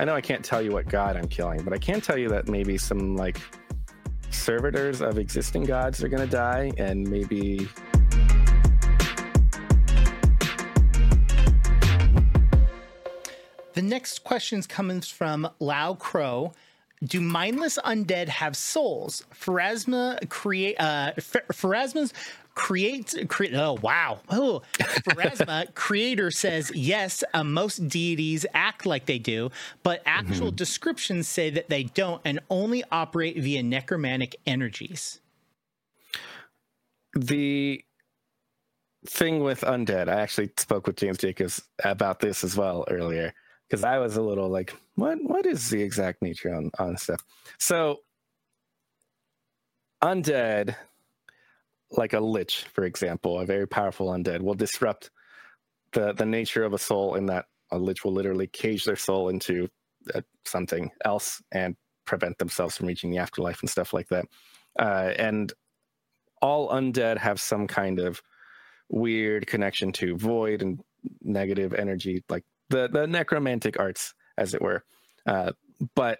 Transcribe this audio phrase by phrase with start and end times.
[0.00, 2.28] I know I can't tell you what god I'm killing, but I can tell you
[2.28, 3.40] that maybe some like
[4.30, 7.68] servitors of existing gods are going to die, and maybe.
[13.74, 16.52] The next question comes from Lao Crow.
[17.02, 19.24] Do mindless undead have souls?
[19.34, 21.12] Pharasma create uh
[22.58, 24.20] creates create oh wow.
[24.28, 24.62] Oh
[25.74, 29.50] creator says yes uh, most deities act like they do
[29.82, 30.56] but actual mm-hmm.
[30.56, 35.20] descriptions say that they don't and only operate via necromantic energies.
[37.14, 37.82] The
[39.06, 43.32] thing with undead i actually spoke with james jacobs about this as well earlier
[43.66, 47.22] because i was a little like what what is the exact nature on on stuff?
[47.58, 47.98] So
[50.02, 50.74] undead
[51.90, 55.10] like a lich, for example, a very powerful undead, will disrupt
[55.92, 59.28] the the nature of a soul in that a lich will literally cage their soul
[59.28, 59.68] into
[60.14, 64.26] uh, something else and prevent themselves from reaching the afterlife and stuff like that.
[64.78, 65.52] Uh, and
[66.40, 68.22] all undead have some kind of
[68.88, 70.80] weird connection to void and
[71.22, 74.84] negative energy, like the the necromantic arts, as it were.
[75.26, 75.52] Uh,
[75.94, 76.18] but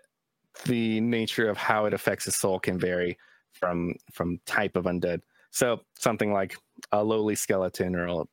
[0.66, 3.18] the nature of how it affects a soul can vary
[3.52, 5.20] from from type of undead.
[5.50, 6.56] So something like
[6.92, 8.24] a lowly skeleton or a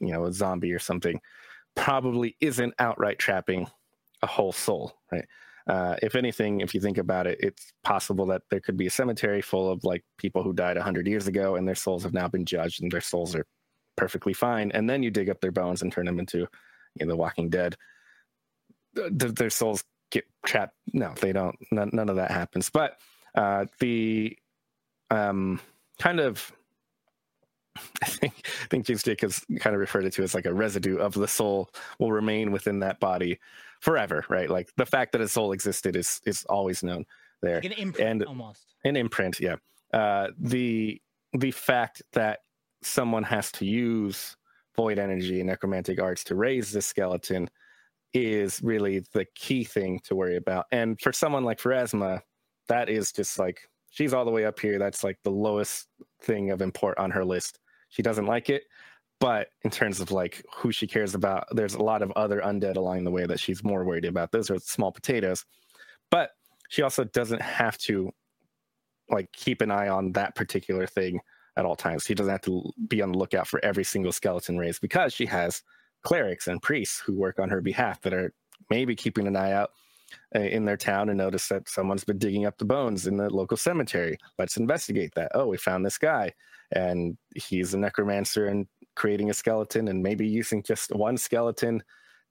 [0.00, 1.20] you know a zombie or something
[1.74, 3.66] probably isn't outright trapping
[4.22, 5.24] a whole soul, right?
[5.66, 8.90] Uh, if anything, if you think about it, it's possible that there could be a
[8.90, 12.26] cemetery full of like people who died 100 years ago and their souls have now
[12.26, 13.46] been judged and their souls are
[13.96, 14.72] perfectly fine.
[14.72, 17.48] And then you dig up their bones and turn them into you know, the Walking
[17.48, 17.76] Dead.
[18.94, 20.74] their souls get trapped.
[20.92, 21.56] No, they don't.
[21.70, 22.68] None, none of that happens.
[22.68, 22.98] But
[23.36, 24.36] uh, the
[25.10, 25.60] um,
[26.00, 26.52] kind of
[28.02, 30.98] I think I think James Jacobs kind of referred it to as like a residue
[30.98, 33.38] of the soul will remain within that body
[33.80, 34.50] forever, right?
[34.50, 37.04] Like the fact that a soul existed is is always known
[37.40, 37.56] there.
[37.56, 38.74] Like an imprint and almost.
[38.84, 39.56] An imprint, yeah.
[39.92, 41.00] Uh, the
[41.32, 42.40] the fact that
[42.82, 44.36] someone has to use
[44.76, 47.48] void energy and necromantic arts to raise this skeleton
[48.14, 50.66] is really the key thing to worry about.
[50.72, 52.20] And for someone like Pharasma,
[52.68, 54.78] that is just like she's all the way up here.
[54.78, 55.86] That's like the lowest
[56.22, 57.60] thing of import on her list
[57.90, 58.64] she doesn't like it.
[59.20, 62.76] But in terms of like who she cares about, there's a lot of other undead
[62.76, 64.32] along the way that she's more worried about.
[64.32, 65.44] Those are small potatoes.
[66.10, 66.30] But
[66.70, 68.10] she also doesn't have to
[69.10, 71.20] like keep an eye on that particular thing
[71.56, 72.04] at all times.
[72.04, 75.26] She doesn't have to be on the lookout for every single skeleton race because she
[75.26, 75.62] has
[76.02, 78.32] clerics and priests who work on her behalf that are
[78.70, 79.70] maybe keeping an eye out
[80.34, 83.28] Uh, in their town and notice that someone's been digging up the bones in the
[83.28, 84.16] local cemetery.
[84.38, 85.30] Let's investigate that.
[85.34, 86.32] Oh, we found this guy
[86.72, 91.82] and he's a necromancer and creating a skeleton and maybe using just one skeleton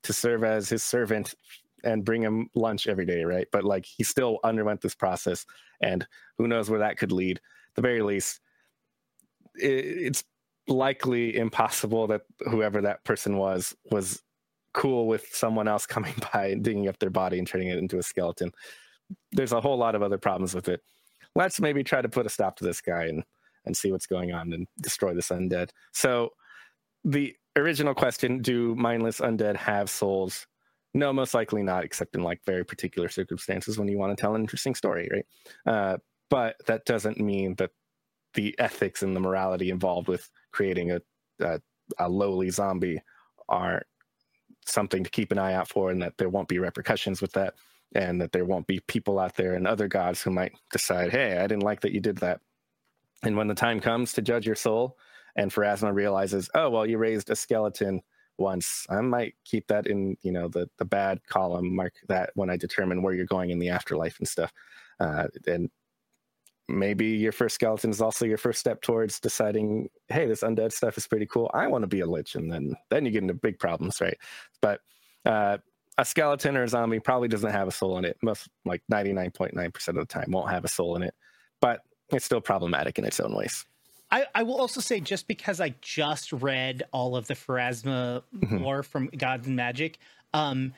[0.03, 1.35] to serve as his servant
[1.83, 3.47] and bring him lunch every day, right?
[3.51, 5.45] But like he still underwent this process,
[5.81, 6.05] and
[6.37, 7.37] who knows where that could lead.
[7.37, 8.39] At the very least,
[9.55, 10.23] it's
[10.67, 14.21] likely impossible that whoever that person was was
[14.73, 17.97] cool with someone else coming by and digging up their body and turning it into
[17.97, 18.51] a skeleton.
[19.31, 20.81] There's a whole lot of other problems with it.
[21.35, 23.23] Let's maybe try to put a stop to this guy and
[23.65, 25.69] and see what's going on and destroy this undead.
[25.91, 26.31] So
[27.03, 30.47] the original question, do mindless undead have souls?
[30.93, 34.35] No, most likely not, except in like very particular circumstances when you want to tell
[34.35, 35.25] an interesting story, right?
[35.65, 35.97] Uh,
[36.29, 37.71] but that doesn't mean that
[38.33, 41.01] the ethics and the morality involved with creating a,
[41.39, 41.61] a,
[41.99, 43.01] a lowly zombie
[43.49, 43.83] are
[44.71, 47.55] something to keep an eye out for, and that there won't be repercussions with that,
[47.95, 51.37] and that there won't be people out there and other gods who might decide, "Hey,
[51.37, 52.41] I didn't like that you did that,"
[53.23, 54.97] And when the time comes to judge your soul,
[55.35, 58.01] and Pharasma realizes, oh well, you raised a skeleton
[58.37, 58.85] once.
[58.89, 61.75] I might keep that in, you know, the the bad column.
[61.75, 64.51] Mark that when I determine where you're going in the afterlife and stuff.
[64.99, 65.69] Uh, and
[66.67, 70.97] maybe your first skeleton is also your first step towards deciding, hey, this undead stuff
[70.97, 71.49] is pretty cool.
[71.53, 74.17] I want to be a lich, and then then you get into big problems, right?
[74.61, 74.81] But
[75.25, 75.57] uh,
[75.97, 78.17] a skeleton or a zombie probably doesn't have a soul in it.
[78.21, 81.13] Most like 99.9% of the time won't have a soul in it.
[81.59, 83.65] But it's still problematic in its own ways.
[84.09, 88.57] I, I, will also say just because I just read all of the Pharasma mm-hmm.
[88.57, 89.99] lore from Gods and Magic,
[90.33, 90.73] um,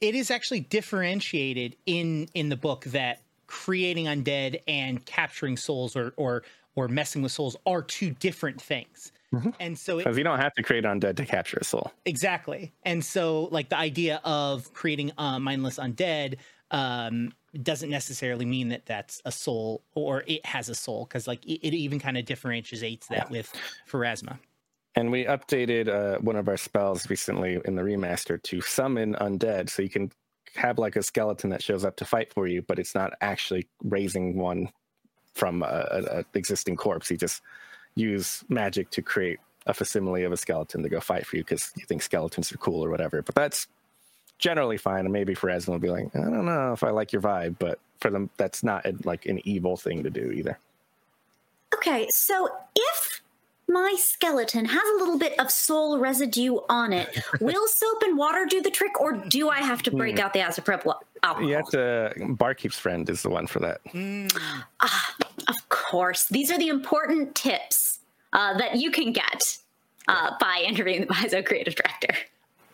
[0.00, 6.12] it is actually differentiated in in the book that creating undead and capturing souls or
[6.16, 6.44] or
[6.76, 9.10] or messing with souls are two different things.
[9.34, 9.50] Mm-hmm.
[9.58, 12.72] And so, because you don't have to create undead to capture a soul, exactly.
[12.84, 16.36] And so, like the idea of creating uh, mindless undead
[16.70, 21.44] um, doesn't necessarily mean that that's a soul or it has a soul because like
[21.44, 23.30] it, it even kind of differentiates that yeah.
[23.30, 23.52] with
[23.90, 24.38] Pharasma.
[24.94, 29.68] And we updated uh, one of our spells recently in the remaster to summon undead,
[29.68, 30.10] so you can
[30.56, 33.66] have like a skeleton that shows up to fight for you, but it's not actually
[33.84, 34.70] raising one
[35.34, 37.10] from a, existing corpse.
[37.10, 37.42] You just
[37.94, 41.72] use magic to create a facsimile of a skeleton to go fight for you because
[41.76, 43.22] you think skeletons are cool or whatever.
[43.22, 43.68] But that's
[44.38, 45.00] generally fine.
[45.00, 47.56] And maybe for Pharasma will be like, I don't know if I like your vibe,
[47.58, 50.58] but for them, that's not a, like an evil thing to do either.
[51.74, 53.07] Okay, so if
[53.68, 57.22] my skeleton has a little bit of soul residue on it.
[57.40, 60.20] Will soap and water do the trick, or do I have to break mm.
[60.20, 61.48] out the isopropyl alcohol?
[61.48, 62.12] You have to.
[62.30, 63.84] Barkeep's friend is the one for that.
[63.92, 64.34] Mm.
[64.80, 64.88] Uh,
[65.46, 68.00] of course, these are the important tips
[68.32, 69.58] uh, that you can get
[70.08, 72.14] uh, by interviewing the Paizo creative director.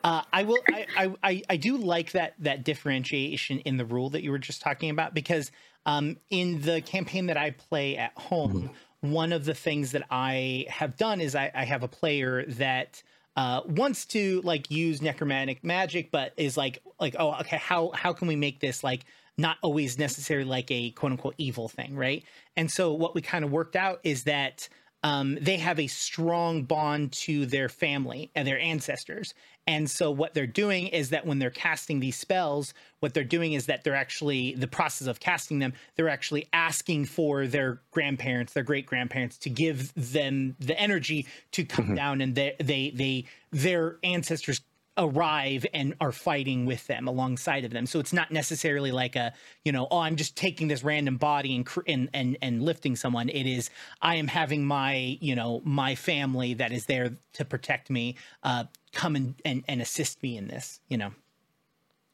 [0.05, 0.59] Uh, I will.
[0.69, 4.61] I, I, I do like that that differentiation in the rule that you were just
[4.61, 5.51] talking about because
[5.87, 8.75] um, in the campaign that I play at home, mm-hmm
[9.05, 13.03] one of the things that I have done is I, I have a player that
[13.37, 18.13] uh, wants to like use necromantic magic, but is like like oh okay how how
[18.13, 19.05] can we make this like
[19.37, 22.25] not always necessarily like a quote unquote evil thing, right?
[22.57, 24.69] And so what we kind of worked out is that
[25.03, 29.35] um, they have a strong bond to their family and their ancestors.
[29.67, 33.55] And so what they're doing is that when they're casting these spells, what they're doing
[33.55, 38.53] is that they're actually the process of casting them, they're actually asking for their grandparents,
[38.53, 41.95] their great grandparents to give them the energy to come mm-hmm.
[41.95, 44.61] down and they they they their ancestors
[44.97, 47.87] arrive and are fighting with them alongside of them.
[47.87, 49.33] So it's not necessarily like a,
[49.65, 53.29] you know, oh, I'm just taking this random body and and and, and lifting someone.
[53.29, 53.71] It is
[54.01, 58.65] I am having my, you know, my family that is there to protect me uh,
[58.93, 61.13] come and, and and assist me in this, you know.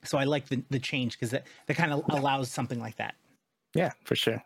[0.05, 3.15] So I like the the change because that that kind of allows something like that.
[3.75, 4.43] Yeah, for sure.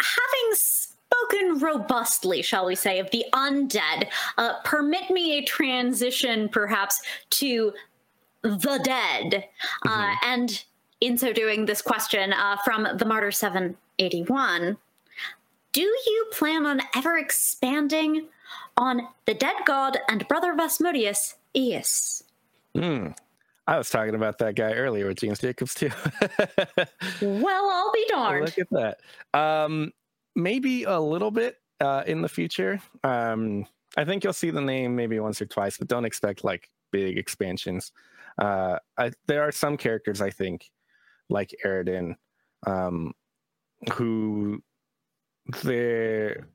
[0.00, 0.56] Having
[1.26, 4.08] spoken robustly, shall we say, of the undead,
[4.38, 7.00] uh, permit me a transition perhaps
[7.30, 7.72] to
[8.42, 9.44] the dead.
[9.84, 9.88] Uh, mm-hmm.
[9.88, 10.64] Uh, and
[11.00, 14.76] in so doing, this question uh, from the Martyr 781
[15.72, 18.28] Do you plan on ever expanding
[18.76, 22.22] on the dead god and brother of Asmodeus, Ihys?
[22.74, 23.08] Hmm.
[23.68, 25.90] I was talking about that guy earlier with James Jacobs too.
[27.20, 28.44] well, I'll be darned.
[28.44, 29.38] Look at that.
[29.38, 29.92] Um,
[30.36, 32.80] maybe a little bit uh, in the future.
[33.02, 33.66] Um,
[33.96, 37.18] I think you'll see the name maybe once or twice, but don't expect like big
[37.18, 37.92] expansions.
[38.38, 40.70] Uh, I, there are some characters I think,
[41.28, 42.14] like Aroden,
[42.66, 43.14] um,
[43.94, 44.62] who
[45.62, 46.46] their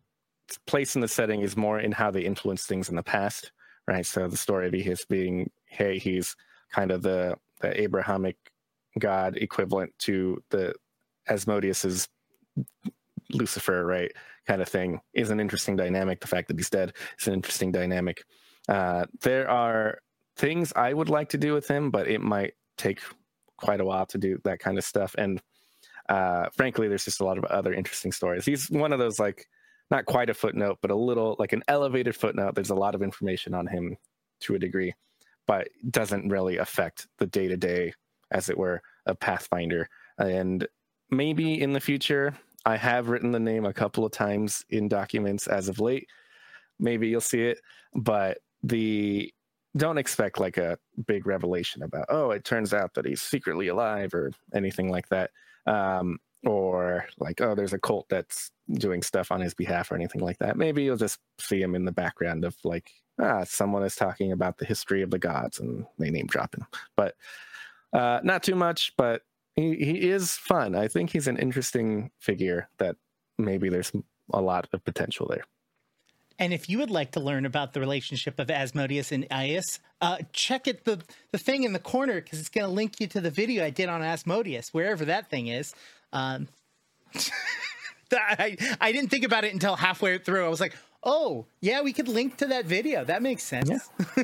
[0.67, 3.51] place in the setting is more in how they influence things in the past,
[3.87, 4.05] right?
[4.05, 6.35] So the story of his being, hey, he's
[6.71, 8.37] kind of the the Abrahamic
[8.99, 10.73] god equivalent to the
[11.27, 12.07] Asmodeus's
[13.33, 14.11] Lucifer, right?
[14.47, 16.19] Kind of thing is an interesting dynamic.
[16.19, 18.23] The fact that he's dead is an interesting dynamic.
[18.67, 19.99] Uh, there are
[20.37, 23.01] things I would like to do with him, but it might take
[23.57, 25.15] quite a while to do that kind of stuff.
[25.17, 25.41] And
[26.09, 28.45] uh, frankly, there's just a lot of other interesting stories.
[28.45, 29.47] He's one of those like
[29.89, 32.55] not quite a footnote, but a little like an elevated footnote.
[32.55, 33.97] There's a lot of information on him
[34.41, 34.93] to a degree,
[35.45, 37.93] but doesn't really affect the day to day,
[38.31, 39.89] as it were, of Pathfinder.
[40.17, 40.67] And
[41.09, 42.33] maybe in the future,
[42.65, 46.07] I have written the name a couple of times in documents as of late.
[46.79, 47.59] Maybe you'll see it,
[47.93, 49.33] but the
[49.77, 50.77] don't expect like a
[51.07, 55.31] big revelation about oh it turns out that he's secretly alive or anything like that.
[55.65, 60.21] Um, or like oh there's a cult that's doing stuff on his behalf or anything
[60.21, 60.57] like that.
[60.57, 64.57] Maybe you'll just see him in the background of like ah someone is talking about
[64.57, 66.65] the history of the gods and they name drop him.
[66.95, 67.15] But
[67.93, 69.21] uh, not too much but
[69.55, 70.75] he, he is fun.
[70.75, 72.95] I think he's an interesting figure that
[73.37, 73.91] maybe there's
[74.33, 75.43] a lot of potential there.
[76.39, 80.17] And if you would like to learn about the relationship of Asmodeus and Ihys, uh,
[80.33, 80.99] check it the
[81.31, 83.69] the thing in the corner because it's going to link you to the video I
[83.69, 85.75] did on Asmodeus, wherever that thing is.
[86.11, 86.47] Um,
[88.11, 90.43] I I didn't think about it until halfway through.
[90.43, 93.05] I was like, oh yeah, we could link to that video.
[93.05, 93.69] That makes sense.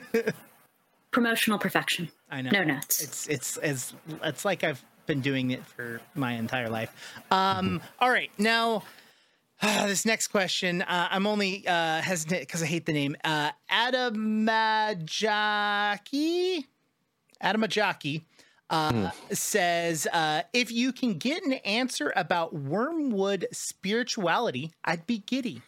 [0.04, 0.22] Yeah.
[1.12, 2.10] Promotional perfection.
[2.32, 2.50] I know.
[2.50, 3.04] No notes.
[3.04, 3.94] It's it's as
[4.24, 6.94] it's like I've been doing it for my entire life.
[7.32, 8.84] Um, all right, now
[9.62, 13.16] uh, this next question, uh, I'm only uh, hesitant because I hate the name.
[13.24, 15.06] Uh, Adamajaki,
[17.44, 18.22] Adamajaki
[18.70, 19.12] uh, mm.
[19.36, 25.62] says, uh, if you can get an answer about wormwood spirituality, I'd be giddy.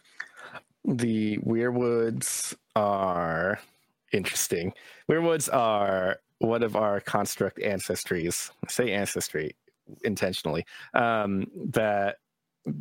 [0.84, 3.58] The wyrwoods are
[4.12, 4.72] interesting.
[5.08, 9.54] Wyrwoods are one of our construct ancestries, say ancestry
[10.02, 12.16] intentionally, um, that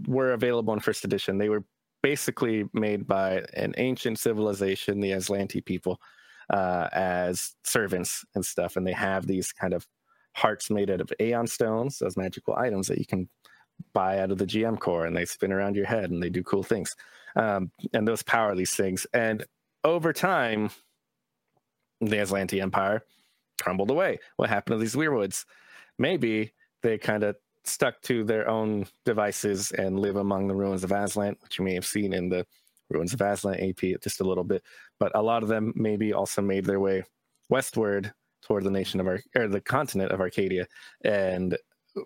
[0.08, 1.38] were available in first edition.
[1.38, 1.64] They were
[2.02, 6.02] basically made by an ancient civilization, the Azlanti people,
[6.50, 9.86] uh, as servants and stuff, and they have these kind of
[10.36, 13.28] hearts made out of Aeon stones, those magical items that you can
[13.94, 16.44] buy out of the GM core, and they spin around your head and they do
[16.44, 16.96] cool things.
[17.36, 19.06] Um, and those power these things.
[19.14, 19.46] And
[19.84, 20.72] over time,
[22.00, 23.04] the Azlanti Empire
[23.62, 24.20] crumbled away.
[24.38, 25.46] What happened to these wyrwoods?
[25.98, 27.36] Maybe they kind of
[27.66, 31.74] stuck to their own devices and live among the ruins of Azlant, which you may
[31.74, 32.46] have seen in the
[32.90, 34.64] ruins of Azlant AP just a little bit.
[35.00, 37.04] But a lot of them maybe also made their way
[37.50, 40.68] westward toward the nation of Ar- or the continent of Arcadia
[41.04, 41.58] and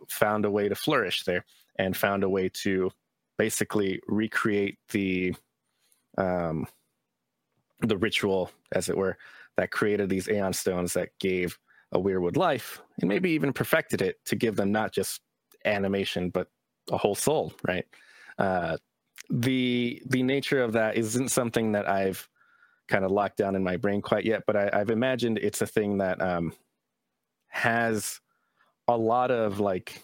[0.10, 1.46] found a way to flourish there
[1.78, 2.92] and found a way to
[3.38, 5.36] basically recreate the
[6.18, 6.68] um,
[7.82, 9.18] the ritual, as it were,
[9.58, 11.58] that created these Aeon stones that gave
[11.92, 15.22] a Wyrwood life, and maybe even perfected it to give them not just
[15.66, 16.48] animation but
[16.92, 17.54] a whole soul.
[17.68, 17.86] Right.
[18.38, 18.78] Uh,
[19.30, 22.28] the the nature of that isn't something that I've
[22.88, 25.68] kind of locked down in my brain quite yet, but I, have imagined it's a
[25.68, 26.54] thing that um,
[27.48, 28.20] has
[28.88, 30.02] a lot of like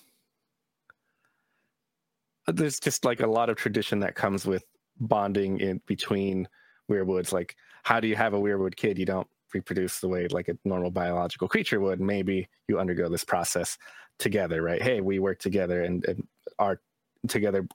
[2.48, 4.64] there's just like a lot of tradition that comes with
[5.00, 6.48] bonding in between
[6.90, 10.48] wyrwoods like how do you have a wyrwood kid you don't reproduce the way like
[10.48, 13.78] a normal biological creature would maybe you undergo this process
[14.18, 14.82] together right?
[14.82, 16.28] Hey we work together and, and
[16.58, 16.82] are
[17.28, 17.68] together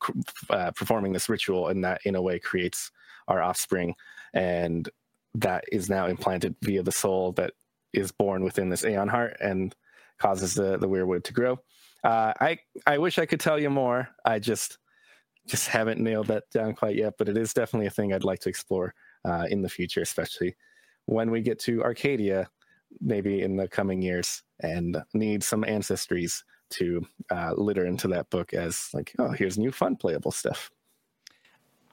[0.51, 2.91] uh, performing this ritual and that in a way creates
[3.29, 3.95] our offspring.
[4.33, 4.89] And
[5.35, 7.53] that is now implanted via the soul that
[7.93, 9.75] is born within this aeon heart and
[10.19, 11.59] causes the the wyrwood to grow.
[12.03, 14.09] Uh, i i wish i could tell you more.
[14.25, 14.79] I just
[15.47, 18.39] just haven't nailed that down quite yet but it is definitely a thing i'd like
[18.39, 18.95] to explore
[19.27, 20.57] uh, in the future especially
[21.07, 22.49] when we get to arcadia
[23.01, 28.55] maybe in the coming years and need some ancestries to uh, litter into that book
[28.55, 30.71] as like, oh, here's new fun playable stuff.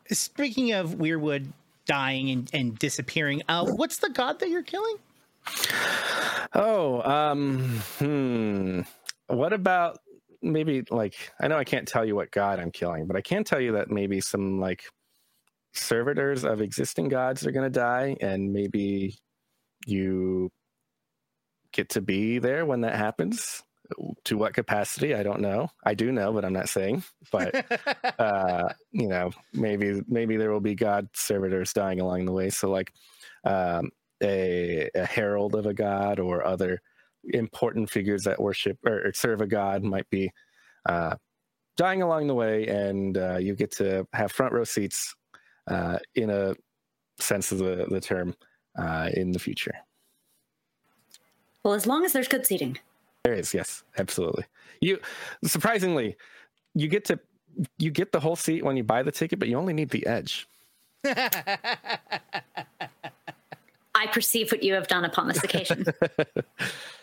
[0.10, 1.48] Speaking of Wyrwood
[1.86, 4.98] dying and, and disappearing, uh, what's the god that you're killing?
[6.54, 8.82] Oh, um, hmm.
[9.28, 10.00] What about
[10.42, 13.44] maybe like I know I can't tell you what god I'm killing, but I can
[13.44, 14.84] tell you that maybe some like
[15.74, 19.18] servitors of existing gods are going to die, and maybe
[19.86, 20.52] you
[21.72, 23.64] get to be there when that happens.
[24.26, 25.68] To what capacity i don't know.
[25.84, 27.04] I do know but i'm not saying.
[27.30, 27.66] But
[28.20, 32.50] uh you know maybe maybe there will be god servitors dying along the way.
[32.52, 32.94] So like
[33.44, 33.90] um
[34.24, 36.80] a, a herald of a god or other
[37.34, 40.32] important figures that worship or, serve a god might be
[40.88, 41.16] uh
[41.76, 45.16] dying along the way and uh, you get to have front row seats
[45.68, 46.56] uh, in a
[47.20, 48.36] sense of the, the term
[48.78, 49.76] uh, in the future
[51.64, 52.78] well as long as there's good seating
[53.24, 54.46] there is, yes, absolutely.
[54.80, 55.00] You
[55.44, 56.16] surprisingly,
[56.74, 57.20] you get to
[57.78, 60.08] you get the whole seat when you buy the ticket, but you only need the
[60.08, 60.48] edge.
[61.06, 62.00] I
[64.12, 65.86] perceive what you have done upon this occasion.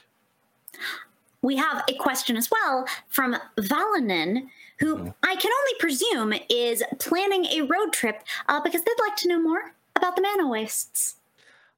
[1.43, 4.49] we have a question as well from Valanin,
[4.81, 5.09] who mm-hmm.
[5.23, 9.41] I can only presume is planning a road trip uh, because they'd like to know
[9.41, 11.17] more about the mana wastes.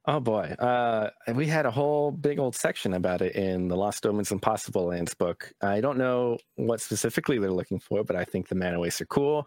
[0.05, 4.05] Oh boy, uh, we had a whole big old section about it in the Lost
[4.05, 5.53] Omens Impossible Lands book.
[5.61, 9.05] I don't know what specifically they're looking for, but I think the mana wastes are
[9.05, 9.45] cool.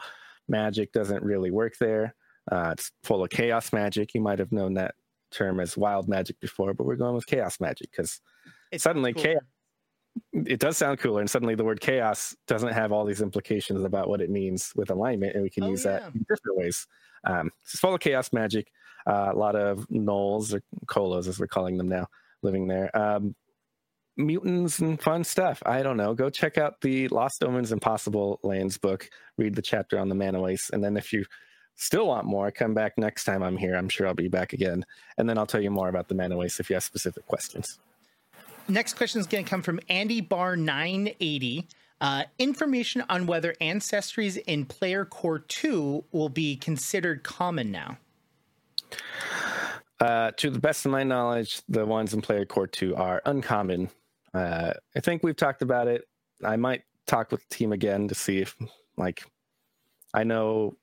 [0.49, 2.15] Magic doesn't really work there.
[2.51, 4.15] Uh, it's full of chaos magic.
[4.15, 4.95] You might have known that
[5.33, 8.21] term as wild magic before, but we're going with chaos magic because
[8.77, 9.23] suddenly cool.
[9.25, 9.43] chaos.
[10.33, 14.09] It does sound cooler, and suddenly the word chaos doesn't have all these implications about
[14.09, 15.93] what it means with alignment, and we can oh, use yeah.
[15.93, 16.87] that in different ways.
[17.25, 18.71] Um, it's full of chaos magic.
[19.07, 22.07] Uh, a lot of gnolls or kholos as we're calling them now,
[22.43, 22.97] living there.
[22.97, 23.35] Um,
[24.17, 25.63] mutants and fun stuff.
[25.67, 26.15] I don't know.
[26.15, 29.09] Go check out the Lost Omens Impossible Lands book.
[29.37, 31.25] Read the chapter on the mana waste, and then if you
[31.77, 33.75] still want more, come back next time I'm here.
[33.75, 34.85] I'm sure I'll be back again,
[35.19, 37.79] and then I'll tell you more about the mana waste if you have specific questions.
[38.69, 41.69] Next question is going to come from Andy Bar 980.
[42.01, 47.99] Uh, information on whether ancestries in Player Core 2 will be considered common now.
[50.01, 53.91] Uh, to the best of my knowledge, the ones in Player Core 2 are uncommon.
[54.33, 56.09] Uh, I think we've talked about it.
[56.43, 58.57] I might talk with the team again to see if,
[58.97, 59.25] like,
[60.13, 60.77] I know,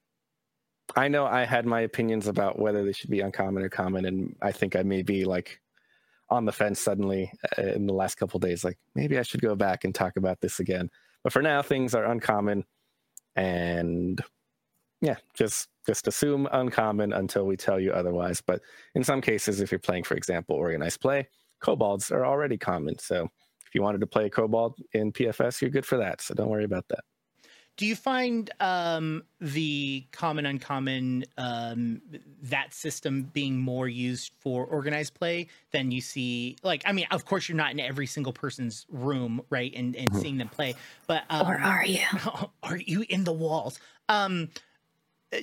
[0.95, 4.35] I know I had my opinions about whether they should be uncommon or common, and
[4.41, 5.60] I think I may be like
[6.31, 8.63] on the fence suddenly uh, in the last couple days.
[8.63, 10.89] Like, maybe I should go back and talk about this again.
[11.23, 12.63] But for now, things are uncommon,
[13.35, 14.19] and
[15.01, 18.41] yeah, just just assume uncommon until we tell you otherwise.
[18.41, 18.61] But
[18.95, 21.27] in some cases, if you're playing, for example, organized play,
[21.59, 22.97] kobolds are already common.
[22.97, 23.27] So
[23.65, 26.21] if you wanted to play a kobold in PFS, you're good for that.
[26.21, 27.03] So don't worry about that.
[27.81, 31.99] Do you find um, the common uncommon um,
[32.43, 36.57] that system being more used for organized play than you see?
[36.61, 40.13] Like, I mean, of course, you're not in every single person's room, right, and and
[40.13, 40.21] Mhm.
[40.21, 40.75] seeing them play,
[41.07, 42.05] but um, or are you?
[42.61, 43.79] are you in the walls?
[44.09, 44.49] Um,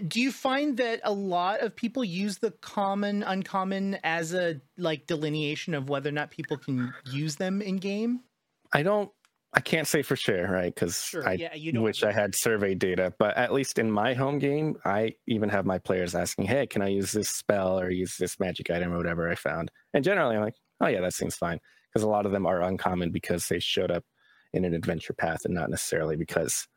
[0.06, 5.08] do you find that a lot of people use the common uncommon as a like
[5.08, 8.22] delineation of whether or not people can use them in game?
[8.72, 9.10] I don't.
[9.54, 10.74] I can't say for sure, right?
[10.74, 14.38] Because Sure, I yeah, wish I had survey data, but at least in my home
[14.38, 18.16] game, I even have my players asking, "Hey, can I use this spell or use
[18.18, 21.34] this magic item or whatever I found?" And generally, I'm like, "Oh yeah, that seems
[21.36, 24.04] fine," because a lot of them are uncommon because they showed up
[24.52, 26.68] in an adventure path and not necessarily because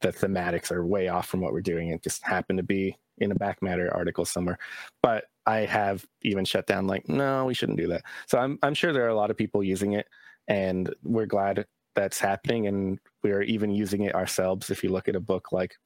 [0.00, 1.88] the thematics are way off from what we're doing.
[1.88, 4.58] It just happened to be in a back matter article somewhere.
[5.02, 8.02] But I have even shut down like, no, we shouldn't do that.
[8.26, 10.06] So I'm I'm sure there are a lot of people using it,
[10.48, 14.70] and we're glad that's happening and we're even using it ourselves.
[14.70, 15.76] If you look at a book like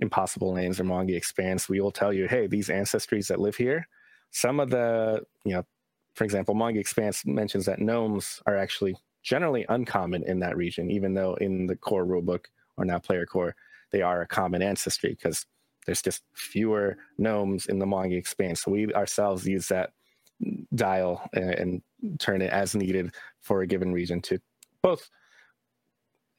[0.00, 3.88] impossible names or Mwangi Expanse we will tell you hey these ancestries that live here
[4.30, 5.64] some of the you know
[6.14, 11.14] for example Mwangi Expanse mentions that gnomes are actually generally uncommon in that region even
[11.14, 12.44] though in the core rulebook
[12.76, 13.56] or now player core
[13.90, 15.46] they are a common ancestry because
[15.88, 18.60] there's just fewer gnomes in the Mwangi Expanse.
[18.62, 19.92] So we ourselves use that
[20.74, 24.38] dial and, and turn it as needed for a given region to
[24.82, 25.08] both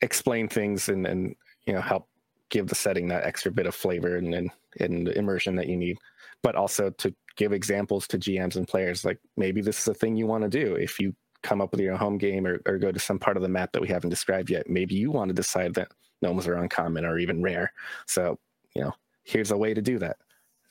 [0.01, 2.07] explain things and, and you know help
[2.49, 5.97] give the setting that extra bit of flavor and, and and immersion that you need.
[6.41, 10.15] But also to give examples to gms and players like maybe this is a thing
[10.15, 10.75] you want to do.
[10.75, 13.43] If you come up with your home game or, or go to some part of
[13.43, 15.89] the map that we haven't described yet maybe you want to decide that
[16.21, 17.71] gnomes are uncommon or even rare.
[18.07, 18.39] So
[18.75, 20.17] you know here's a way to do that.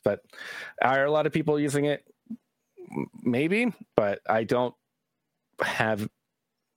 [0.04, 0.20] But
[0.82, 2.04] are a lot of people using it?
[3.22, 4.74] Maybe but i don't
[5.60, 6.08] have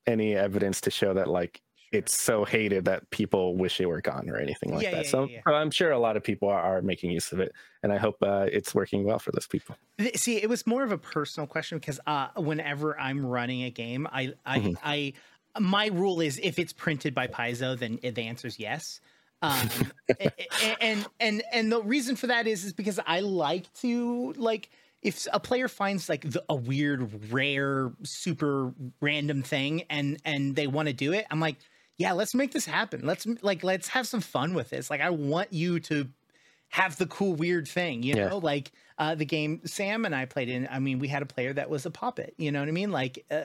[0.07, 4.29] any evidence to show that like it's so hated that people wish it were gone
[4.29, 5.05] or anything like Yeah, that.
[5.05, 5.43] yeah, so, yeah.
[5.45, 7.51] I'm sure a lot of people are, are making use of it,
[7.83, 9.77] and I hope uh, it's working well for those people.
[10.15, 14.07] See, it was more of a personal question because uh, whenever I'm running a game,
[14.11, 14.75] I, I, Mhm.
[14.81, 15.13] I,
[15.59, 18.99] my rule is if it's printed by Paizo, then the answer is yes.
[19.43, 19.69] Um,
[20.79, 24.69] and and and the reason for that is is because I like to like
[25.01, 30.67] if a player finds like the, a weird, rare, super random thing and and they
[30.67, 31.57] want to do it, I'm like,
[32.01, 33.01] yeah, let's make this happen.
[33.05, 34.89] Let's like let's have some fun with this.
[34.89, 36.07] Like I want you to
[36.69, 38.29] have the cool weird thing, you Yeah.
[38.29, 40.67] know, like uh, the game Sam and I played in.
[40.71, 42.33] I mean, we had a player that was a puppet.
[42.37, 42.91] You know what I mean?
[42.91, 43.41] Like, uh,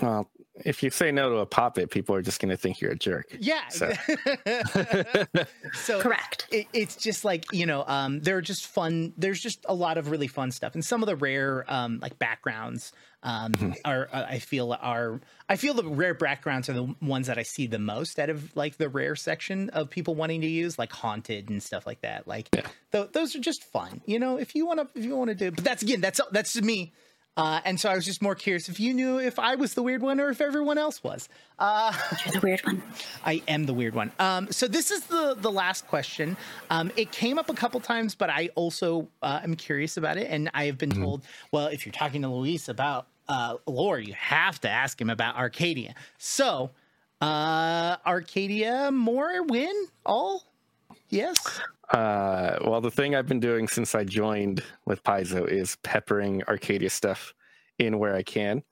[0.00, 0.30] Well,
[0.64, 2.92] if you say no to a pop it, people are just going to think you're
[2.92, 3.26] a jerk.
[3.38, 3.68] yeah.
[3.68, 3.92] So-
[5.74, 6.46] so Correct.
[6.50, 9.98] it, it's just like you know um there are just fun there's just a lot
[9.98, 13.76] of really fun stuff and some of the rare um like backgrounds um Mhm.
[13.84, 17.42] are uh, i feel are i feel the rare backgrounds are the ones that i
[17.42, 20.90] see the most out of like the rare section of people wanting to use like
[20.92, 22.62] haunted and stuff like that like Yeah.
[22.92, 25.34] th- those are just fun you know if you want to if you want to
[25.34, 26.92] do but that's again that's that's just me
[27.36, 29.82] uh, and so I was just more curious if you knew if I was the
[29.84, 31.28] weird one or if everyone else was.
[31.60, 31.92] Uh,
[32.26, 32.82] You're the weird one.
[33.24, 34.10] I am the weird one.
[34.18, 36.36] Um, so this is the the last question.
[36.70, 40.26] Um, it came up a couple times, but I also uh, am curious about it,
[40.28, 44.12] and I have been told, well, if you're talking to Luis about uh, lore, you
[44.14, 45.94] have to ask him about Arcadia.
[46.18, 46.72] So,
[47.20, 50.42] uh, Arcadia, more win all?
[51.10, 51.60] Yes.
[51.90, 56.90] Uh, well, the thing I've been doing since I joined with Paizo is peppering Arcadia
[56.90, 57.32] stuff
[57.78, 58.64] in where I can,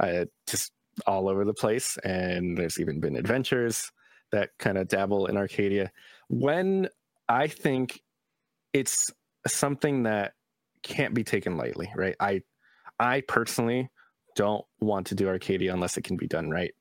[0.00, 0.72] uh, just
[1.06, 1.98] all over the place.
[1.98, 3.92] And there's even been adventures
[4.32, 5.92] that kind of dabble in Arcadia.
[6.28, 6.88] When
[7.28, 8.00] I think
[8.72, 9.12] it's
[9.46, 10.32] something that
[10.82, 12.16] can't be taken lightly, right?
[12.18, 12.42] I,
[12.98, 13.90] I personally
[14.36, 16.72] don't want to do Arcadia unless it can be done right,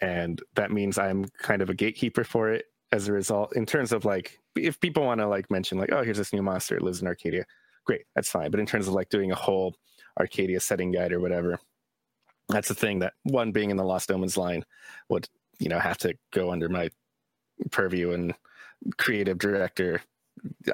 [0.00, 3.92] and that means I'm kind of a gatekeeper for it as a result in terms
[3.92, 6.82] of like if people want to like mention like oh here's this new monster it
[6.82, 7.44] lives in arcadia.
[7.84, 8.50] Great that's fine.
[8.50, 9.74] But in terms of like doing a whole
[10.18, 11.58] arcadia setting guide or whatever
[12.48, 14.64] that's the thing that one being in the lost omens line
[15.08, 16.88] would you know have to go under my
[17.70, 18.34] purview and
[18.98, 20.00] creative director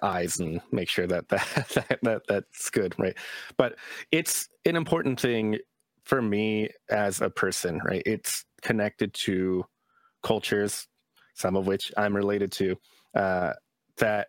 [0.02, 3.16] eyes and make sure that that, that, that that's good right?
[3.56, 3.76] But
[4.10, 5.58] it's an important thing
[6.04, 9.64] for me as a person right it's connected to
[10.22, 10.86] cultures
[11.34, 12.76] some of which I'm related to,
[13.14, 13.52] uh,
[13.98, 14.28] that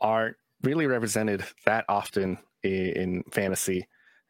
[0.00, 3.86] aren't really represented that often in, in fantasy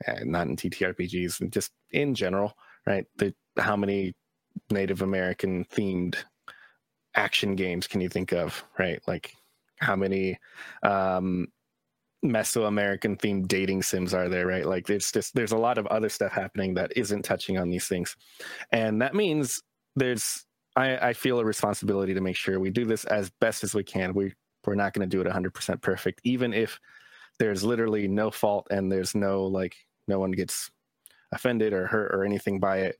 [0.07, 2.55] and not in TTRPGs just in general,
[2.87, 3.07] right?
[3.17, 4.15] The, how many
[4.71, 6.17] Native American themed
[7.15, 9.01] action games can you think of, right?
[9.07, 9.33] Like
[9.79, 10.39] how many
[10.83, 11.47] um,
[12.25, 14.67] Mesoamerican themed dating sims are there, right?
[14.67, 17.87] Like there's just there's a lot of other stuff happening that isn't touching on these
[17.87, 18.17] things,
[18.73, 19.63] and that means
[19.95, 23.75] there's I, I feel a responsibility to make sure we do this as best as
[23.75, 24.15] we can.
[24.15, 24.33] We
[24.67, 26.81] we're not going to do it 100% perfect, even if
[27.39, 29.77] there's literally no fault and there's no like
[30.09, 30.71] no one gets
[31.33, 32.97] offended or hurt or anything by it.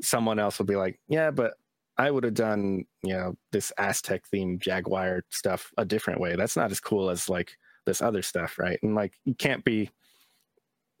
[0.00, 1.54] Someone else will be like, yeah, but
[1.96, 6.36] I would have done you know this Aztec themed Jaguar stuff a different way.
[6.36, 7.56] That's not as cool as like
[7.88, 8.78] this other stuff, right?
[8.82, 9.90] And like you can't be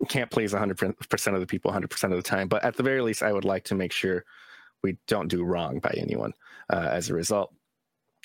[0.00, 3.00] you can't please 100% of the people 100% of the time but at the very
[3.00, 4.24] least i would like to make sure
[4.84, 6.32] we don't do wrong by anyone
[6.72, 7.52] uh, as a result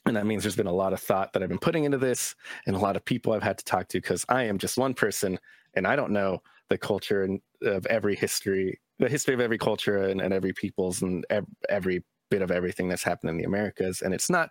[0.05, 2.35] and that means there's been a lot of thought that I've been putting into this
[2.67, 4.93] and a lot of people I've had to talk to because I am just one
[4.93, 5.39] person
[5.75, 10.03] and I don't know the culture and of every history, the history of every culture
[10.03, 14.01] and, and every people's and ev- every bit of everything that's happened in the Americas.
[14.01, 14.49] And it's not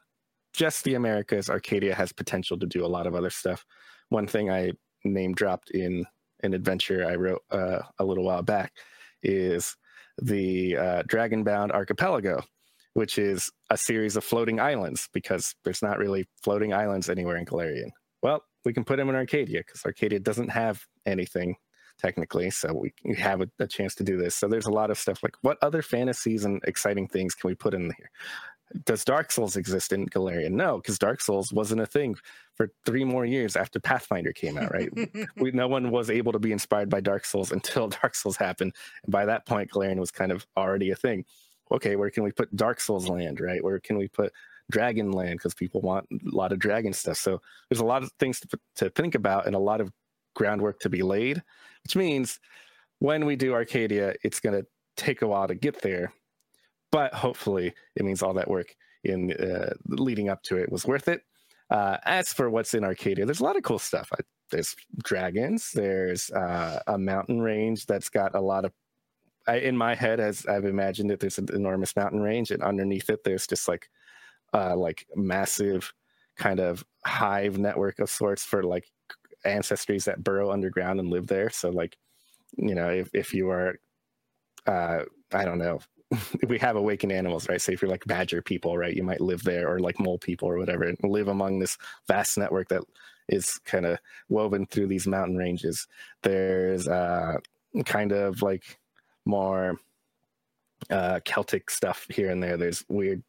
[0.55, 1.51] just the Americas.
[1.51, 3.67] Arcadia has potential to do a lot of other stuff.
[4.13, 4.73] One thing I
[5.05, 6.05] name dropped in
[6.43, 8.73] an adventure I wrote uh, a little while back
[9.23, 9.77] is
[10.21, 12.43] the uh, Dragonbound Archipelago
[12.95, 17.47] which is a series of floating islands because there's not really floating islands anywhere in
[17.47, 17.91] Golarion.
[18.23, 21.57] Well, we can put them in Arcadia because Arcadia doesn't have anything
[21.99, 24.35] technically, so we have a, a, chance to do this.
[24.35, 27.55] So there's a lot of stuff like what other fantasies and exciting things can we
[27.55, 28.11] put in here?
[28.85, 30.53] Does Dark Souls exist in Golarion?
[30.53, 32.17] No, because Dark Souls wasn't a thing
[32.55, 34.91] for three more years after Pathfinder came out, right?
[35.37, 38.75] we, no one was able to be inspired by Dark Souls until Dark Souls happened.
[39.05, 41.25] And by that point, Golarion was kind of already a thing
[41.73, 43.63] okay, where can we put Dark Souls land, right?
[43.65, 44.33] Where can we put
[44.71, 45.39] Dragon land?
[45.39, 47.17] Because people want a lot of dragon stuff.
[47.17, 49.91] So there's a lot of things to, to think about and a lot of
[50.35, 51.43] groundwork to be laid,
[51.83, 52.39] which means
[52.99, 56.13] when we do Arcadia, it's going to take a while to get there.
[56.93, 61.09] But hopefully, it means all that work in uh, leading up to it was worth
[61.09, 61.23] it.
[61.71, 64.11] Uh, as for what's in Arcadia, there's a lot of cool stuff.
[64.13, 64.21] I,
[64.53, 65.73] there's dragons.
[65.73, 68.73] There's uh, a mountain range that's got a lot of
[69.47, 73.11] I, in my head, as I've imagined it, there's an enormous mountain range, and underneath
[73.11, 73.89] it, there's just like,
[74.55, 75.93] uh, like massive
[76.37, 78.85] kind of hive network of sorts for like
[79.45, 81.51] ancestries that burrow underground and live there.
[81.51, 81.97] So, like,
[82.57, 83.77] you know, if if you are,
[84.67, 85.81] uh, I don't know,
[86.49, 87.61] we have awakened animals, right?
[87.61, 90.49] So if you're like badger people, right, you might live there, or like mole people,
[90.49, 91.77] or whatever, and live among this
[92.09, 92.83] vast network that
[93.29, 93.99] is kind of
[94.29, 95.87] woven through these mountain ranges.
[96.23, 97.37] There's uh,
[97.85, 98.79] kind of like
[99.25, 99.79] more
[100.91, 102.57] uh, Celtic stuff here and there.
[102.57, 103.23] There's weird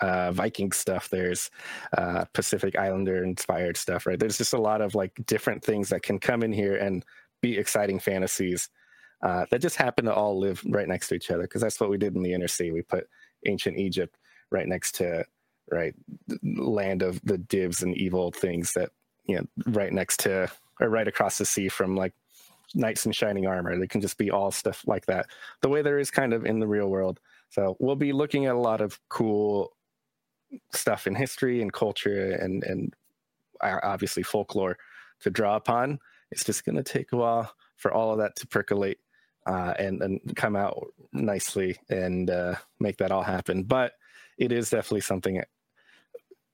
[0.00, 1.08] uh, Viking stuff.
[1.08, 1.50] There's
[1.96, 4.18] uh, Pacific Islander inspired stuff, right?
[4.18, 7.04] There's just a lot of like different things that can come in here and
[7.40, 8.68] be exciting fantasies
[9.22, 11.90] uh, that just happened to all live right next to each other because that's what
[11.90, 12.70] we did in the inner sea.
[12.70, 13.08] We put
[13.46, 14.16] ancient Egypt
[14.50, 15.24] right next to
[15.70, 15.94] right
[16.42, 18.90] land of the divs and evil things that
[19.26, 22.14] you know right next to or right across the sea from like
[22.74, 23.78] knights in shining armor.
[23.78, 25.26] They can just be all stuff like that,
[25.60, 27.20] the way there is kind of in the real world.
[27.50, 29.72] So we'll be looking at a lot of cool
[30.72, 32.94] stuff in history and culture and and
[33.60, 34.78] uh, obviously folklore
[35.20, 35.98] to draw upon.
[36.30, 38.98] It's just going to take a while for all of that to percolate
[39.46, 43.62] uh, and and come out nicely and uh, make that all happen.
[43.62, 43.92] But
[44.38, 45.42] it is definitely something.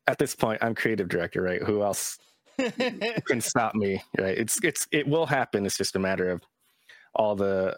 [0.08, 1.62] At this point, I'm creative director, right?
[1.62, 2.18] Who else
[3.26, 4.02] can stop me.
[4.18, 4.36] Right?
[4.36, 5.66] It's it's it will happen.
[5.66, 6.42] It's just a matter of
[7.14, 7.76] all the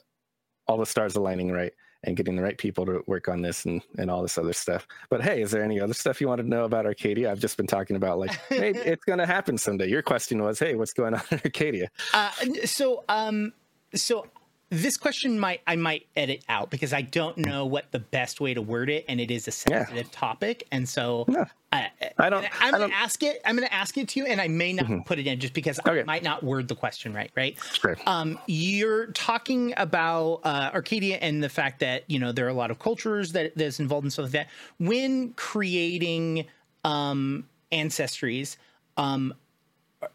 [0.66, 1.72] all the stars aligning right
[2.04, 4.86] and getting the right people to work on this and, and all this other stuff.
[5.10, 7.30] But hey, is there any other stuff you want to know about Arcadia?
[7.30, 9.88] I've just been talking about like, hey, it's going to happen someday.
[9.88, 11.90] Your question was, hey, what's going on in Arcadia?
[12.14, 12.30] Uh,
[12.66, 13.52] so, um,
[13.94, 14.26] so
[14.70, 18.52] this question might I might edit out because I don't know what the best way
[18.52, 20.12] to word it, and it is a sensitive yeah.
[20.12, 22.44] topic, and so no, I, I, don't.
[22.60, 23.40] I'm I gonna ask it.
[23.46, 25.00] I'm gonna ask it to you, and I may not mm-hmm.
[25.00, 26.00] put it in just because okay.
[26.00, 27.30] I might not word the question right.
[27.34, 27.58] Right.
[27.72, 27.96] Sure.
[28.06, 32.54] Um, you're talking about uh, Arcadia and the fact that you know there are a
[32.54, 34.48] lot of cultures that that's involved in stuff like that.
[34.78, 36.44] When creating
[36.84, 38.56] um, ancestries,
[38.98, 39.32] um,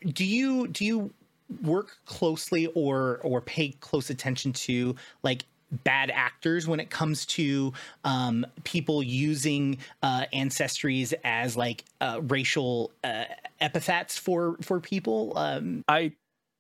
[0.06, 1.14] do you do you
[1.62, 5.46] work closely or or pay close attention to like
[5.84, 12.92] bad actors when it comes to um, people using uh, ancestries as like uh, racial
[13.04, 13.26] uh,
[13.60, 15.34] epithets for for people.
[15.36, 16.14] Um, I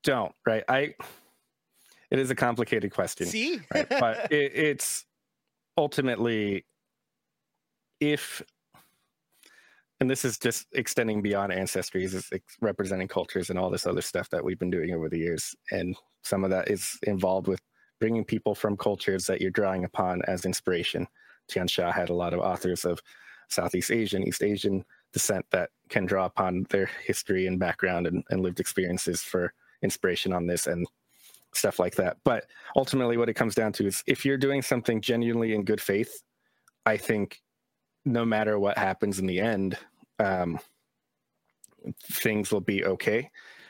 [0.03, 0.33] don't.
[0.45, 0.63] Right.
[0.67, 0.95] I.
[2.11, 3.25] It is a complicated question.
[3.25, 3.89] See, right?
[3.89, 5.05] but it, it's
[5.77, 6.65] ultimately
[7.99, 8.43] if
[9.99, 14.29] and this is just extending beyond ancestries it's representing cultures and all this other stuff
[14.29, 15.55] that we've been doing over the years.
[15.71, 17.61] And some of that is involved with
[17.99, 21.07] bringing people from cultures that you're drawing upon as inspiration.
[21.49, 23.01] Tian xia had a lot of authors of
[23.49, 28.41] southeast asian east asian descent that can draw upon their history and background and, and
[28.41, 29.53] lived experiences for
[29.83, 30.87] inspiration on this and
[31.53, 32.17] stuff like that.
[32.23, 35.81] But ultimately what it comes down to is if you're doing something genuinely in good
[35.81, 36.23] faith
[36.85, 37.41] i think
[38.05, 39.77] no matter what happens in the end,
[40.19, 40.59] um,
[42.03, 43.29] things will be okay.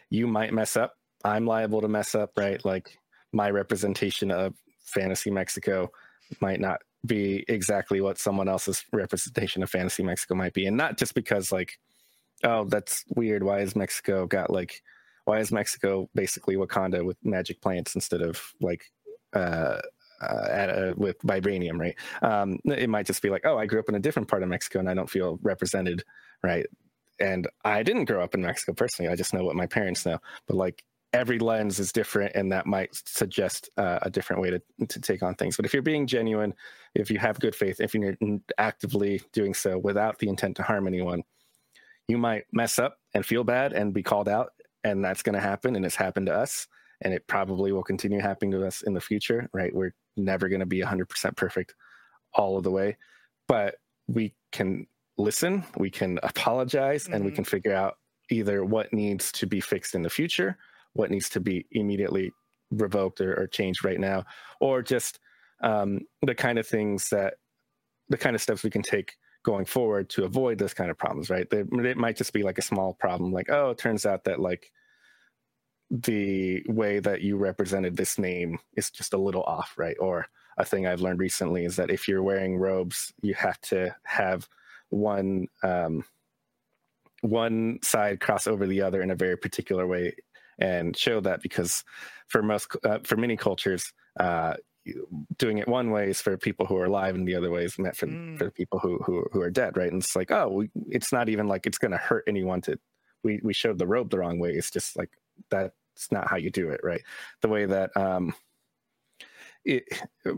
[0.10, 0.96] You might mess up.
[1.24, 2.64] I'm liable to mess up, right?
[2.66, 2.98] Like
[3.32, 5.90] my representation of fantasy Mexico
[6.42, 10.66] might not be exactly what someone else's representation of fantasy Mexico might be.
[10.68, 11.80] And not just because like,
[12.44, 13.44] oh, that's weird.
[13.44, 14.82] Why is Mexico got like
[15.26, 18.92] why is Mexico basically Wakanda with magic plants instead of like
[19.34, 19.80] uh,
[20.24, 21.96] uh, at a, with vibranium, right?
[22.22, 24.50] Um, it might just be like, oh, I grew up in a different part of
[24.50, 26.04] Mexico and I don't feel represented,
[26.44, 26.66] right?
[27.20, 29.12] And I didn't grow up in Mexico personally.
[29.12, 30.20] I just know what my parents know.
[30.48, 30.84] But like
[31.14, 35.22] every lens is different, and that might suggest uh, a different way to to take
[35.22, 35.56] on things.
[35.56, 36.54] But if you're being genuine,
[36.96, 38.18] if you have good faith, if you're
[38.58, 41.24] actively doing so without the intent to harm anyone,
[42.08, 45.42] you might mess up and feel bad and be called out, and that's going to
[45.42, 46.68] happen, and it's happened to us
[47.04, 49.74] and it probably will continue happening to us in the future, right?
[49.76, 51.76] We're never going to be 100% perfect
[52.34, 52.98] all of the way,
[53.48, 53.76] but
[54.08, 57.14] we can listen, we can apologize, mm-hmm.
[57.14, 57.36] and we mm-hmm.
[57.36, 57.98] can figure out
[58.30, 60.58] either what needs to be fixed in the future,
[60.94, 62.32] what needs to be immediately
[62.72, 64.24] revoked or, or changed right now,
[64.60, 65.20] or just
[65.62, 67.36] um, the kind of things that
[68.10, 71.30] the kind of steps we can take going forward to avoid those kind of problems,
[71.30, 71.50] right?
[71.50, 74.40] They, it might just be like a small problem, like, oh, it turns out that
[74.40, 74.72] like
[75.90, 79.98] the way that you represented this name is just a little off, right?
[80.00, 83.96] Or a thing I've learned recently is that if you're wearing robes, you have to
[84.04, 84.48] have
[84.90, 86.04] one um,
[87.22, 90.14] one side cross over the other in a very particular way
[90.60, 91.84] and show that because
[92.28, 94.54] for most uh, for many cultures uh,
[95.38, 97.80] doing it one way is for people who are alive and the other way is
[97.80, 98.38] meant for, mm.
[98.38, 101.30] for people who, who who are dead right and it's like oh we, it's not
[101.30, 102.78] even like it's going to hurt anyone to
[103.24, 105.12] we we showed the robe the wrong way it's just like
[105.50, 107.02] that it's not how you do it, right?
[107.42, 108.34] The way that um,
[109.66, 109.84] it,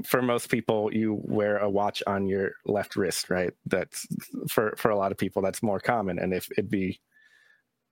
[0.05, 3.53] for most people, you wear a watch on your left wrist, right?
[3.65, 4.07] That's
[4.49, 6.99] for for a lot of people that's more common, and if it'd be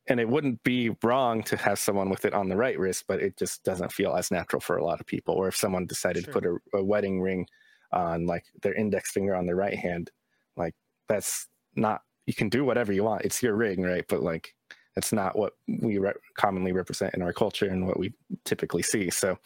[0.08, 3.22] and it wouldn't be wrong to have someone with it on the right wrist, but
[3.22, 5.34] it just doesn't feel as natural for a lot of people.
[5.34, 6.34] Or if someone decided sure.
[6.34, 7.48] to put a, a, wedding ring
[7.94, 10.12] on like their index finger on their right hand,
[10.58, 10.76] like
[11.08, 13.24] that's not you can do whatever you want.
[13.24, 14.06] It's your ring, right?
[14.08, 14.54] But like
[14.96, 18.14] it's not what we re- commonly represent in our culture and what we
[18.46, 19.10] typically see.
[19.10, 19.38] So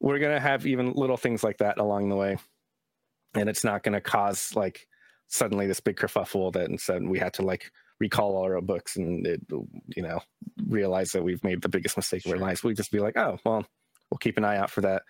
[0.00, 2.38] we're going to have even little things like that along the way.
[3.34, 4.86] And it's not going to cause like
[5.28, 9.26] suddenly this big kerfuffle that instead we had to like recall all our books and
[9.26, 9.40] it,
[9.94, 10.20] you know
[10.66, 12.34] realize that we've made the biggest mistake sure.
[12.34, 12.64] of our lives.
[12.64, 13.64] We just be like, oh well,
[14.10, 15.02] we'll keep an eye out for that.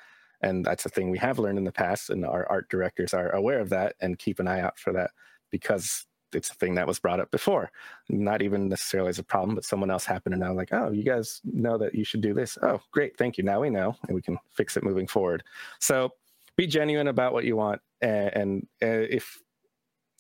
[0.43, 3.31] And that's a thing we have learned in the past, and our art directors are
[3.31, 5.11] aware of that and keep an eye out for that
[5.51, 7.71] because it's a thing that was brought up before,
[8.09, 11.05] not even necessarily as a problem, but someone else happened to know, like, oh, you
[11.05, 12.59] guys know that you should do this.
[12.63, 13.45] Oh, great, thank you.
[13.45, 15.43] Now we know, and we can fix it moving forward.
[15.79, 16.11] So
[16.57, 19.43] be genuine about what you want, and, and uh, if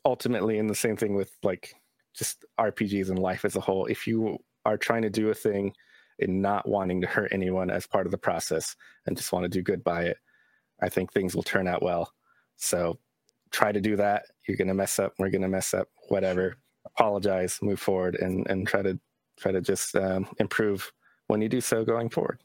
[0.04, 1.74] ultimately, and the same thing with like
[2.14, 5.72] just RPGs and life as a whole, if you are trying to do a thing
[6.18, 9.48] and not wanting to hurt anyone as part of the process and just want to
[9.48, 10.18] do good by it,
[10.80, 12.12] I think things will turn out well.
[12.56, 12.98] So
[13.50, 14.26] try to do that.
[14.50, 15.14] You're going to mess up.
[15.16, 15.88] We're going to mess up.
[16.08, 16.56] Whatever.
[16.84, 18.98] Apologize, move forward, and and try to
[19.38, 20.92] try to just um, improve
[21.28, 22.40] when you do so going forward.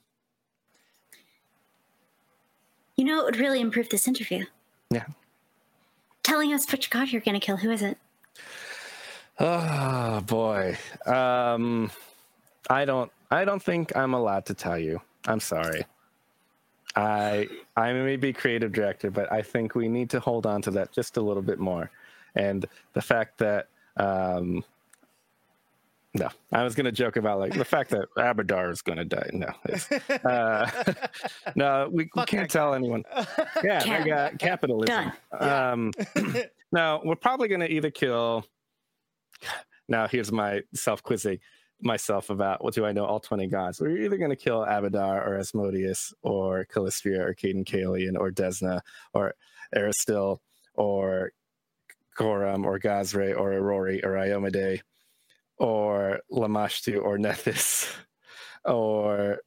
[2.96, 4.46] You know, it would really improve this interview.
[4.92, 5.06] Yeah.
[6.22, 7.58] Telling us which god you're going to kill.
[7.58, 7.98] Who is it?
[9.40, 10.78] Oh boy.
[11.08, 11.90] Um,
[12.70, 13.12] I don't.
[13.32, 15.02] I don't think I'm allowed to tell you.
[15.26, 15.86] I'm sorry.
[16.96, 20.72] I I may be creative director, but I think we need to hold on to
[20.72, 21.92] that just a little bit more.
[22.36, 24.64] And the fact that um,
[26.14, 29.06] no, I was going to joke about like the fact that Abadar is going to
[29.06, 29.30] die.
[29.34, 29.48] No,
[30.30, 30.94] uh,
[31.56, 33.04] no, we, we can't tell anyone.
[33.64, 35.12] Yeah, Cap- got capitalism.
[35.38, 35.92] Um,
[36.72, 38.46] no, we're probably going to either kill.
[39.88, 41.40] Now, here's my self quizzing
[41.86, 43.80] myself about what do I know all 20 gods.
[43.80, 48.82] We're either going to kill Abadar or Asmodeus or Calistria or Cayden Cailean or Desna
[49.14, 49.36] or
[49.76, 50.40] Erastil
[50.74, 51.32] or
[52.18, 54.82] Gorum or Gozreh or Irori or Iomedae
[55.58, 57.94] or Lamashtu or Nethys
[58.66, 59.40] or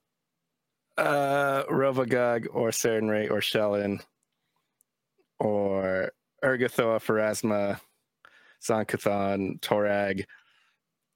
[0.97, 4.01] uh, Rovagug or Sarenrae or Shelyn
[5.39, 6.13] or
[6.45, 7.81] Urgathoa, Pharasma,
[8.63, 10.25] Zon-Kuthon, Torag,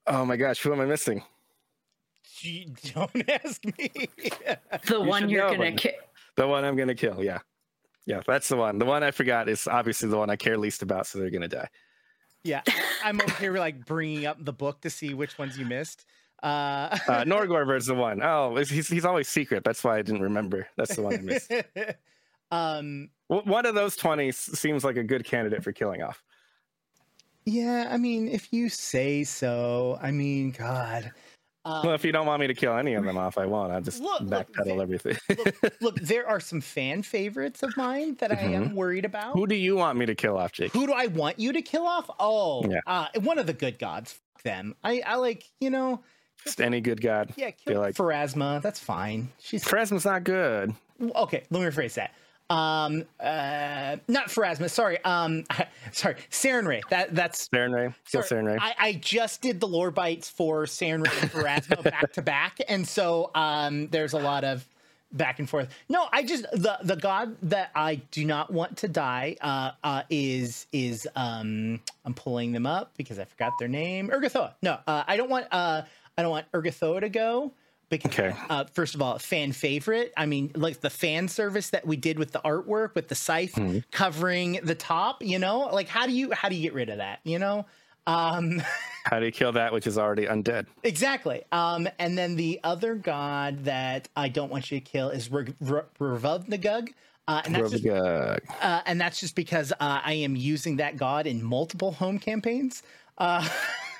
[0.07, 1.23] Oh my gosh, who am I missing?
[2.35, 3.89] Gee, don't ask me.
[4.87, 5.91] the you one you're gonna kill.
[6.35, 7.23] The one I'm gonna kill.
[7.23, 7.39] Yeah,
[8.05, 8.79] yeah, that's the one.
[8.79, 11.47] The one I forgot is obviously the one I care least about, so they're gonna
[11.47, 11.69] die.
[12.43, 12.61] Yeah,
[13.03, 16.05] I'm over here like bringing up the book to see which ones you missed.
[16.41, 18.21] Uh, uh Norgorber's the one.
[18.21, 19.63] Oh, he's he's always secret.
[19.63, 20.67] That's why I didn't remember.
[20.75, 21.51] That's the one I missed.
[22.51, 26.21] um, one of those twenty seems like a good candidate for killing off.
[27.45, 29.97] Yeah, I mean, if you say so.
[30.01, 31.11] I mean, God.
[31.65, 33.71] Um, well, if you don't want me to kill any of them off, I won't.
[33.71, 35.17] I'll just look, backpedal look, everything.
[35.29, 38.47] look, look, there are some fan favorites of mine that mm-hmm.
[38.47, 38.75] I am mm-hmm.
[38.75, 39.33] worried about.
[39.33, 40.73] Who do you want me to kill off, Jake?
[40.73, 42.09] Who do I want you to kill off?
[42.19, 42.81] Oh, yeah.
[42.85, 44.13] uh, one of the good gods.
[44.33, 44.75] Fuck them.
[44.83, 46.01] I, I like, you know.
[46.43, 47.33] Just any good god.
[47.37, 48.61] Yeah, kill like Pharasma.
[48.61, 49.29] That's fine.
[49.39, 50.73] She's Pharasma's not good.
[51.15, 52.13] Okay, let me rephrase that
[52.53, 55.03] um uh not Pharasma, sorry.
[55.03, 55.43] Um
[55.91, 56.81] sorry, Sarenrae.
[56.89, 57.93] That that's Sarenrae.
[58.11, 58.57] Kill Sarenrae.
[58.59, 62.59] I, I just did the lore bites for Sarenrae and Pharasma back to back.
[62.67, 64.67] And so um there's a lot of
[65.11, 65.69] back and forth.
[65.89, 70.03] No, I just the the god that I do not want to die uh uh
[70.09, 74.09] is is um I'm pulling them up because I forgot their name.
[74.09, 74.53] Urgathoa.
[74.61, 75.81] No, uh I don't want uh
[76.17, 77.51] I don't want Urgathoa to go
[78.01, 78.35] because okay.
[78.49, 80.13] uh, first of all, fan favorite.
[80.17, 83.53] I mean, like the fan service that we did with the artwork with the scythe
[83.53, 83.79] mm-hmm.
[83.91, 85.21] covering the top.
[85.21, 87.19] You know, like how do you how do you get rid of that?
[87.23, 87.65] You know.
[88.05, 88.61] Um,
[89.05, 90.65] how do you kill that which is already undead?
[90.83, 91.43] Exactly.
[91.51, 96.89] Um, and then the other god that I don't want you to kill is Rovagug.
[97.25, 101.25] Uh, and that's just, uh, and that's just because uh, I am using that god
[101.25, 102.83] in multiple home campaigns.
[103.17, 103.47] Uh,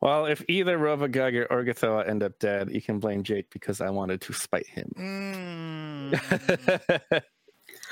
[0.00, 3.80] Well, if either Rova Rovagug or Urgathoa end up dead, you can blame Jake because
[3.80, 4.92] I wanted to spite him.
[4.96, 6.12] Mm.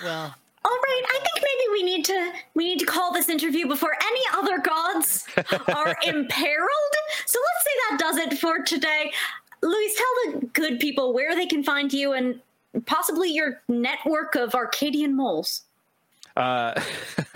[0.02, 3.66] well, all right, I think maybe we need to we need to call this interview
[3.66, 5.26] before any other gods
[5.74, 6.94] are imperiled.
[7.26, 9.12] So let's say that does it for today.
[9.62, 12.40] Luis, tell the good people where they can find you and
[12.86, 15.63] possibly your network of Arcadian moles.
[16.36, 16.80] Uh,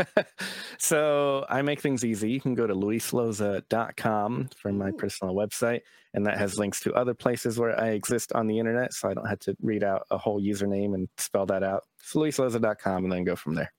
[0.79, 2.31] so I make things easy.
[2.31, 5.83] You can go to luisloza.com for my personal website,
[6.15, 8.93] and that has links to other places where I exist on the internet.
[8.93, 11.85] So I don't have to read out a whole username and spell that out.
[12.03, 13.73] So luisloza.com and then go from there.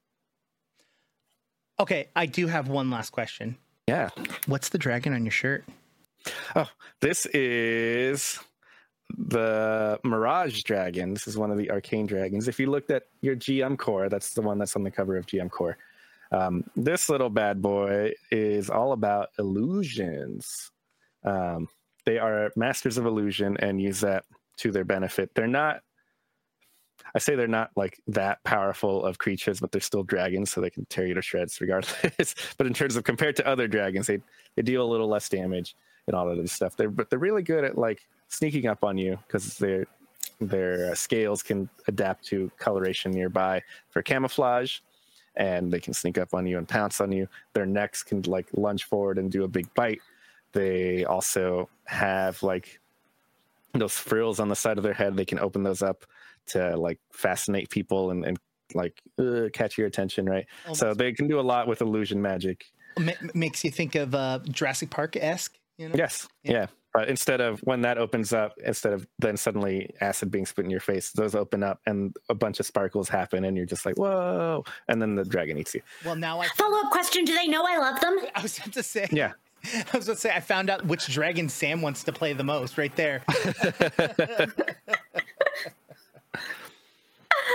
[1.79, 3.57] Okay, I do have one last question.
[3.87, 4.09] Yeah.
[4.47, 5.63] What's the dragon on your shirt?
[6.55, 6.67] Oh,
[6.99, 8.39] this is
[9.17, 11.13] the Mirage Dragon.
[11.13, 12.47] This is one of the arcane dragons.
[12.47, 15.25] If you looked at your GM core, that's the one that's on the cover of
[15.25, 15.77] GM core.
[16.31, 20.71] Um, this little bad boy is all about illusions.
[21.23, 21.67] Um,
[22.05, 24.25] they are masters of illusion and use that
[24.57, 25.31] to their benefit.
[25.33, 25.81] They're not,
[27.15, 30.69] I say they're not like that powerful of creatures, but they're still dragons, so they
[30.69, 32.35] can tear you to shreds regardless.
[32.57, 34.19] but in terms of compared to other dragons, they,
[34.55, 35.75] they deal a little less damage
[36.07, 36.75] and all of this stuff.
[36.75, 39.85] They're but they're really good at like sneaking up on you because their
[40.39, 44.79] their uh, scales can adapt to coloration nearby for camouflage,
[45.35, 47.27] and they can sneak up on you and pounce on you.
[47.53, 49.99] Their necks can like lunge forward and do a big bite.
[50.53, 52.79] They also have like
[53.73, 55.15] those frills on the side of their head.
[55.17, 56.05] They can open those up
[56.47, 58.39] to like fascinate people and, and
[58.73, 60.45] like uh, catch your attention, right?
[60.67, 62.65] Oh, so they can do a lot with illusion magic.
[62.97, 65.58] M- makes you think of uh, Jurassic Park esque.
[65.79, 65.95] You know?
[65.97, 66.27] Yes.
[66.43, 66.51] Yeah.
[66.51, 66.67] yeah.
[66.93, 70.71] But instead of when that opens up, instead of then suddenly acid being spit in
[70.71, 73.95] your face, those open up and a bunch of sparkles happen, and you're just like,
[73.95, 74.65] whoa!
[74.87, 75.81] And then the dragon eats you.
[76.03, 78.17] Well, now I follow up question: Do they know I love them?
[78.35, 79.33] I was about to say, yeah.
[79.73, 82.43] I was going to say I found out which dragon Sam wants to play the
[82.43, 83.21] most right there.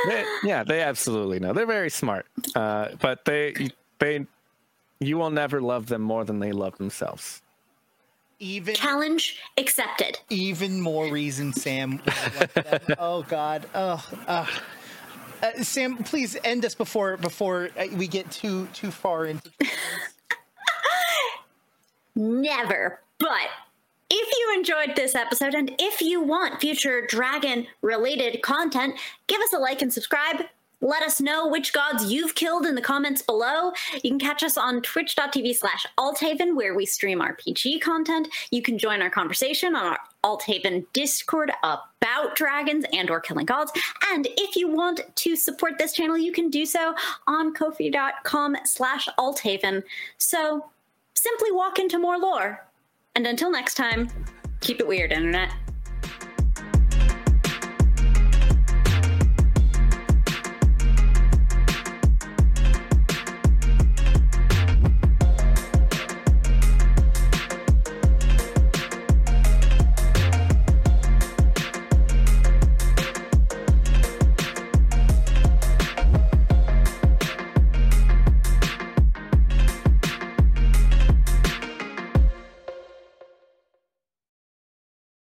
[0.06, 1.52] they, yeah, they absolutely know.
[1.52, 4.26] They're very smart, uh, but they they
[5.00, 7.42] you will never love them more than they love themselves
[8.38, 10.18] even challenge accepted.
[10.30, 12.00] Even more reason, Sam.
[12.98, 13.66] oh God.
[13.74, 14.04] Oh.
[14.26, 14.46] Uh,
[15.42, 19.50] uh, Sam, please end us before before uh, we get too too far into.
[22.16, 23.48] Never, but
[24.10, 28.94] if you enjoyed this episode and if you want future dragon related content,
[29.26, 30.44] give us a like and subscribe.
[30.84, 33.72] Let us know which gods you've killed in the comments below.
[33.94, 38.28] You can catch us on twitch.tv slash Althaven, where we stream RPG content.
[38.50, 43.72] You can join our conversation on our Althaven Discord about dragons and or killing gods.
[44.12, 46.94] And if you want to support this channel, you can do so
[47.26, 49.82] on kofi.com slash Althaven.
[50.18, 50.66] So
[51.14, 52.62] simply walk into more lore.
[53.14, 54.10] And until next time,
[54.60, 55.50] keep it weird, Internet.